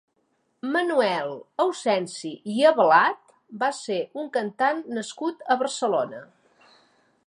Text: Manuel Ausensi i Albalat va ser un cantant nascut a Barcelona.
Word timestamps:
Manuel 0.75 1.33
Ausensi 1.65 2.31
i 2.55 2.65
Albalat 2.71 3.21
va 3.65 3.71
ser 3.83 4.01
un 4.23 4.33
cantant 4.39 4.85
nascut 5.01 5.49
a 5.57 5.61
Barcelona. 5.65 6.29